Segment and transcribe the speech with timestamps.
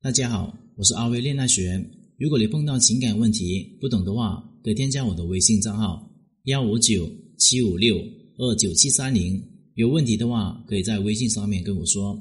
[0.00, 1.84] 大家好，我是阿威恋爱学。
[2.18, 6.08] 如果你碰到情感问题不懂的话，可以添加我的微信账号
[6.44, 7.96] 幺五九七五六
[8.36, 9.42] 二九七三零。
[9.74, 12.16] 有问题的话，可以在微信上面跟我说。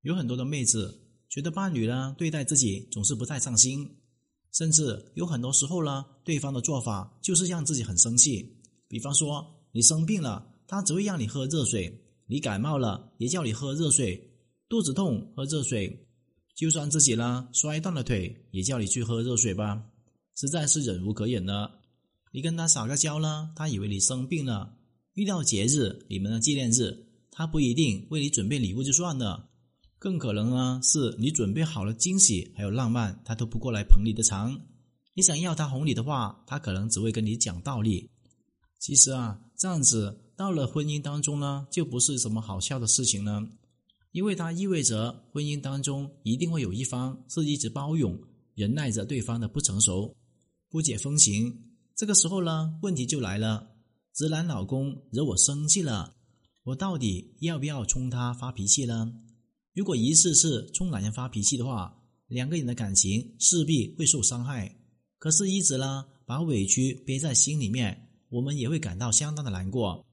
[0.00, 3.86] 有很多的妹子觉得伴侣呢对待自己总是不太上心，
[4.54, 8.42] 甚至有很多时候呢，对方的做法就是让自己很生气。
[8.88, 11.92] 比方说，你生病了，他只会让你喝热水；
[12.26, 14.18] 你感冒了，也叫你喝热水；
[14.66, 16.03] 肚子痛喝热水。
[16.54, 19.84] 就算自己呢摔断了腿，也叫你去喝热水吧，
[20.36, 21.80] 实在是忍无可忍了。
[22.30, 24.76] 你跟他撒个娇呢，他以为你生病了。
[25.14, 29.48] 遇到节日，你们的纪念日，他不一定为你准备礼物就算了，
[29.98, 34.60] 更可能呢是你准备好了惊喜还有浪漫，他都不过来捧你的场。
[35.14, 38.10] 你想要他哄你的话，他可能只会跟你讲道理。
[38.80, 43.46] 其实啊，这样子到了婚姻当中呢，就不是什么好笑的事情了。
[44.14, 48.16] 因为它意味着婚姻当中一定会有一方是一直包容、
[48.54, 50.16] 忍耐着对方的不成熟、
[50.70, 51.52] 不解风情。
[51.96, 53.72] 这个时候呢，问题就来了：
[54.14, 56.14] 直男老公惹我生气了，
[56.62, 59.12] 我到底要不要冲他发脾气呢？
[59.74, 64.76] 如果一次次冲男人发脾气的话，两个人的感情势必会受伤害。
[65.18, 70.03] 可是，一直呢把委屈憋在心里面，我们也会感到相当的难过。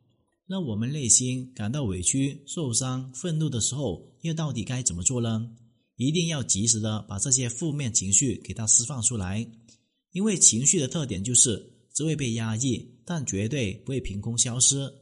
[0.51, 5.49] 那我们内心感到委屈、受伤、愤怒的时候，又到底该怎么做呢？
[5.95, 9.47] 一定要及时的把这些负面情绪给它释放出来，
[10.11, 14.93] 因为情绪的特点就是只会被压抑，但绝对不会凭空消失。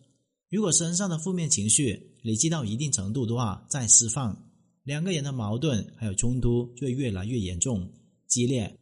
[0.51, 4.51] 如果身上的负面情绪累积到一定程度的话，再释放，
[4.83, 7.91] 两个人的矛盾还有冲突就会越来越严重、
[8.27, 8.77] 激烈。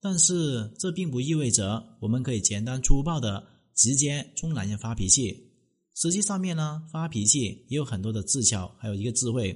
[0.00, 5.50] 但是这并不意味着我们可以简单粗暴的直接冲男人发脾气。
[5.94, 9.52] 实际上面呢，发脾气也有很多的技巧，还有一个智慧。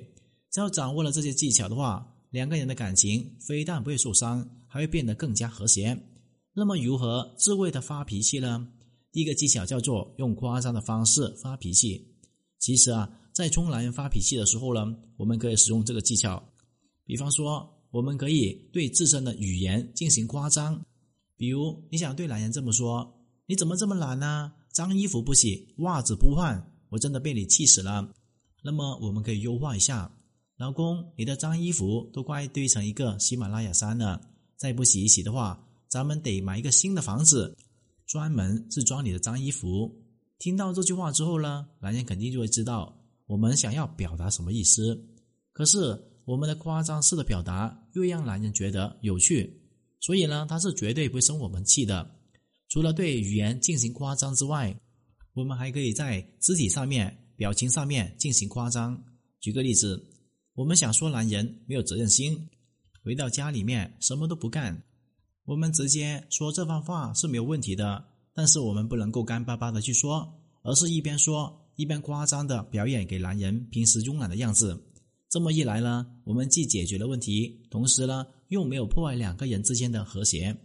[0.50, 5.98] 只要掌握了这些技巧的话，两个人的感情非但不会受伤，还会变得更加和谐。
[6.54, 8.68] 那么，如何智慧的发脾气呢？
[9.10, 12.14] 第一个技巧叫做用夸张的方式发脾气。
[12.58, 16.42] 其实啊，在冲男人发脾气的时候呢，我们可以使用这个技巧。
[17.04, 20.80] 比方说，我们可以对自身的语言进行夸张。
[21.36, 23.14] 比如，你想对男人这么说
[23.46, 28.12] ：“你怎么这么懒呢？”脏衣服不洗，袜子不换，我真的被你气死了。
[28.62, 30.12] 那么我们可以优化一下，
[30.56, 34.20] 老公，你的脏衣服都快堆成一个喜马拉雅山了，
[34.56, 37.56] 再不洗一洗的话，咱们得买一个新的房子，
[38.06, 39.90] 专门是装你的脏衣服。
[40.38, 42.96] 听到这句话之后呢，男人肯定就会知道
[43.26, 45.00] 我们想要表达什么意思。
[45.52, 49.60] 可是我们的夸张式的表达又让男人觉得有趣，
[50.00, 52.17] 所以呢，他是绝对不会生我们气的。
[52.68, 54.78] 除了对语言进行夸张之外，
[55.34, 59.02] 我们还可以在肢体上面、表情上面进行夸张。
[59.40, 60.04] 举个例子，
[60.54, 62.48] 我们想说男人没有责任心，
[63.02, 64.82] 回到家里面什么都不干，
[65.44, 68.04] 我们直接说这番话是没有问题的。
[68.34, 70.28] 但是我们不能够干巴巴的去说，
[70.62, 74.78] 而是一边说一边夸张的表演给男人平时慵懒的样子。
[75.30, 80.56] 这么一来呢，我们既解决了问题，同时呢又没有破坏两个人之间的和谐。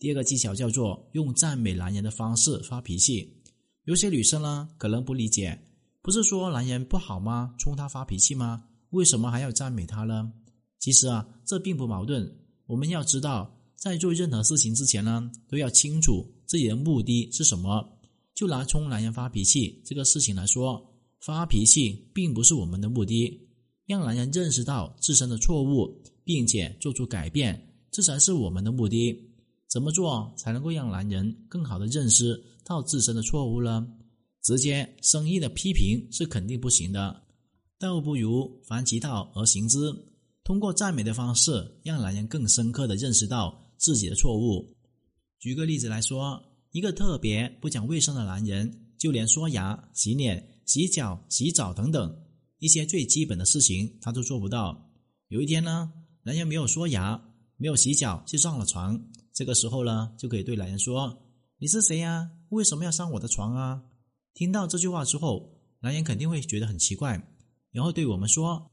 [0.00, 3.36] 第二个技巧叫做用赞美男人的方式发脾气。
[3.84, 5.56] 有些女生呢可能不理解，
[6.00, 7.54] 不是说男人不好吗？
[7.58, 8.64] 冲他发脾气吗？
[8.90, 10.32] 为什么还要赞美他呢？
[10.78, 12.34] 其实啊，这并不矛盾。
[12.66, 17.86] 我们要知道，在做任何事情之前呢，都要清楚自己的目的是什么。
[18.34, 20.82] 就拿冲男人发脾气这个事情来说，
[21.20, 23.38] 发脾气并不是我们的目的，
[23.84, 29.29] 让男人认识到自身的错误，并且做出改变，这才是我们的目的。
[29.70, 33.86] 怎么做才能够让男人更好的认识到自身的错误呢？
[34.42, 37.22] 直接生硬的批评是肯定不行的，
[37.78, 39.78] 倒不如反其道而行之，
[40.42, 44.74] 通过赞美的方式，让男人更深刻的认识到自己的错误。
[45.38, 46.42] 举个例子来说，
[46.72, 52.18] 一个特别不讲卫生的男人，就连刷牙、洗脸、洗脚、洗澡等等
[52.58, 54.90] 一些最基本的事情，他都做不到。
[55.28, 55.92] 有一天呢，
[56.24, 57.22] 男人没有刷牙，
[57.56, 59.00] 没有洗脚，就上了床。
[59.40, 61.18] 这个时候呢，就可以对男人说
[61.56, 62.30] ：“你是谁呀？
[62.50, 63.82] 为什么要上我的床啊？”
[64.36, 67.18] 听到这句话之后，男人肯定会觉得很奇怪，
[67.70, 68.70] 然后对我们说：“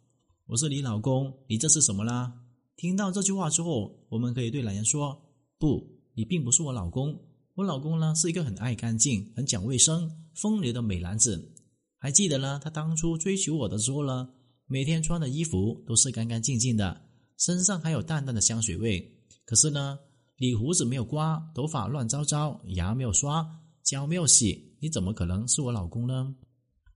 [0.47, 2.33] 我是你老公，你这是什么啦？”
[2.75, 5.17] 听到这句话之后，我们可以对男人说
[5.57, 7.17] ：“不，你并不是我老公。
[7.53, 11.55] 我老公呢是一个很爱干净、很讲卫生、风流的美男子。
[11.97, 14.27] 还记得呢，他当初追求我的时候呢，
[14.65, 17.03] 每天穿的衣服都是干干净净的，
[17.37, 19.23] 身上还有淡淡的香水味。
[19.45, 19.97] 可是呢。”
[20.39, 23.43] 你胡子没有刮，头发乱糟糟，牙没有刷，
[23.83, 26.35] 脚没有洗，你怎么可能是我老公呢？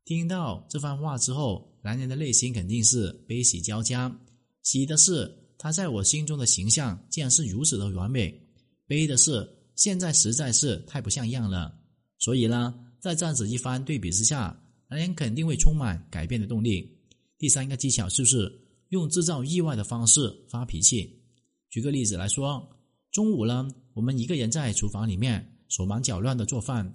[0.06, 4.16] 听到这番话之后，男人的内心肯定是悲喜交加。
[4.62, 8.32] 喜的是他在我心中的形象竟然是如此的完美。
[8.86, 11.74] 悲的是，现在实在是太不像样了。
[12.20, 14.56] 所以呢，在这样子一番对比之下，
[14.88, 16.88] 男人肯定会充满改变的动力。
[17.40, 18.52] 第三个技巧就是
[18.90, 21.24] 用制造意外的方式发脾气。
[21.72, 22.70] 举个例子来说，
[23.12, 26.92] 中午呢，我们一个人在厨房里面手忙脚乱的做饭，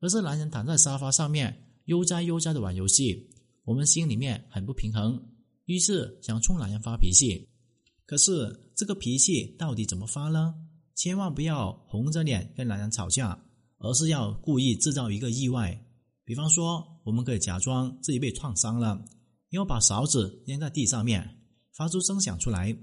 [0.00, 3.28] 而是男人躺在沙发上面悠哉悠哉的玩游戏，
[3.64, 5.22] 我们心里面很不平衡，
[5.66, 7.46] 于是想冲男人发脾气。
[8.06, 10.54] 可是这个脾气到底怎么发呢？
[10.94, 13.38] 千万不要红着脸跟男人吵架，
[13.76, 15.78] 而是要故意制造一个意外。
[16.24, 19.04] 比方说，我们可以假装自己被创伤了。
[19.50, 21.38] 然后把勺子扔在地上面，
[21.72, 22.76] 发出声响出来。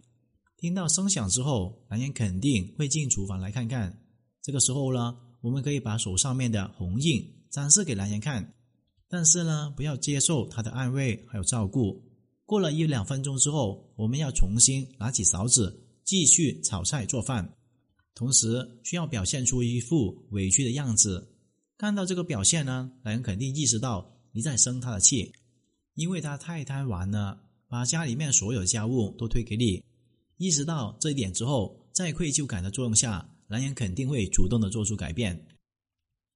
[0.66, 3.96] 听到声响之后，男人肯定会进厨房来看看。
[4.42, 8.52] 这个时候呢，我们可以把手上面的红印展示给男人看，
[9.08, 12.04] 但是呢，不要接受他的安慰还有照顾。
[12.48, 17.48] 过了一两分钟之后，我们要重新拿起勺子继续炒菜做饭，
[18.16, 21.32] 同时需要表现出一副委屈的样子。
[21.78, 25.32] 看到这个表现呢，男人肯定意识到你在生他的气。
[25.94, 29.84] 因为他太贪玩了，把家里面所有家务都推给你。
[30.38, 35.48] 意识到这一点之后，在愧疚感的作用下，男人肯定会主动的做出改变。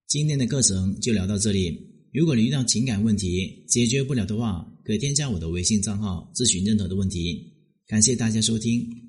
[0.07, 1.77] 今天的课程就聊到这里。
[2.13, 7.53] 如果你遇到情感问题解决不了的话，可添加我的微信账号咨询任何的问题。
[7.85, 9.08] 感谢大家收听。